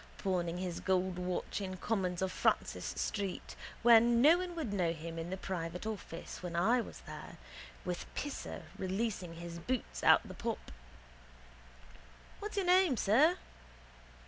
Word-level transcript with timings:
Pawning 0.17 0.57
his 0.57 0.79
gold 0.79 1.19
watch 1.19 1.61
in 1.61 1.77
Cummins 1.77 2.23
of 2.23 2.31
Francis 2.31 2.85
street 2.97 3.55
where 3.83 3.99
no 4.01 4.39
one 4.39 4.55
would 4.55 4.73
know 4.73 4.93
him 4.93 5.19
in 5.19 5.29
the 5.29 5.37
private 5.37 5.85
office 5.85 6.41
when 6.41 6.55
I 6.55 6.81
was 6.81 7.01
there 7.01 7.37
with 7.85 8.11
Pisser 8.15 8.63
releasing 8.79 9.35
his 9.35 9.59
boots 9.59 10.03
out 10.03 10.23
of 10.23 10.27
the 10.29 10.33
pop. 10.33 10.71
What's 12.39 12.57
your 12.57 12.65
name, 12.65 12.97
sir? 12.97 13.37